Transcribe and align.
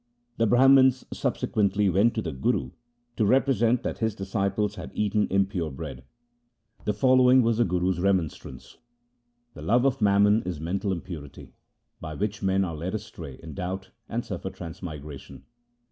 The 0.37 0.47
Brahmans 0.47 1.05
subsequently 1.13 1.87
went 1.87 2.15
to 2.15 2.23
the 2.23 2.31
Guru 2.31 2.71
to 3.17 3.23
represent 3.23 3.83
that 3.83 3.99
his 3.99 4.15
disciples 4.15 4.73
had 4.73 4.89
eaten 4.95 5.27
impure 5.29 5.69
bread. 5.69 6.05
The 6.85 6.93
following 6.95 7.43
was 7.43 7.59
the 7.59 7.65
Guru's 7.65 7.99
remonstrance:— 7.99 8.79
The 9.53 9.61
love 9.61 9.85
of 9.85 10.01
mammon 10.01 10.41
is 10.41 10.59
mental 10.59 10.91
impurity, 10.91 11.53
By 11.99 12.15
which 12.15 12.41
men 12.41 12.65
are 12.65 12.75
led 12.75 12.95
astray 12.95 13.39
in 13.43 13.53
doubt 13.53 13.91
and 14.09 14.25
suffer 14.25 14.49
trans 14.49 14.81
migration. 14.81 15.43